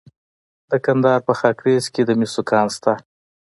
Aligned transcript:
د 0.69 0.71
کندهار 0.85 1.19
په 1.27 1.33
خاکریز 1.39 1.85
کې 1.93 2.01
د 2.05 2.11
مسو 2.19 2.41
کان 2.49 2.67
شته. 2.75 2.93